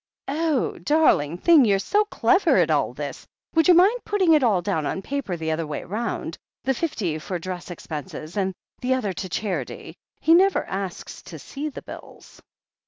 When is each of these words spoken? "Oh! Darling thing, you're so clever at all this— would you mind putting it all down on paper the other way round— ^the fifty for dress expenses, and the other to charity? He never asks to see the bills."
"Oh! 0.27 0.79
Darling 0.79 1.37
thing, 1.37 1.63
you're 1.63 1.77
so 1.77 2.05
clever 2.05 2.57
at 2.57 2.71
all 2.71 2.91
this— 2.91 3.27
would 3.53 3.67
you 3.67 3.75
mind 3.75 4.03
putting 4.03 4.33
it 4.33 4.41
all 4.41 4.59
down 4.59 4.87
on 4.87 5.03
paper 5.03 5.37
the 5.37 5.51
other 5.51 5.67
way 5.67 5.83
round— 5.83 6.39
^the 6.65 6.75
fifty 6.75 7.19
for 7.19 7.37
dress 7.37 7.69
expenses, 7.69 8.35
and 8.35 8.55
the 8.79 8.95
other 8.95 9.13
to 9.13 9.29
charity? 9.29 9.93
He 10.19 10.33
never 10.33 10.65
asks 10.65 11.21
to 11.21 11.37
see 11.37 11.69
the 11.69 11.83
bills." 11.83 12.41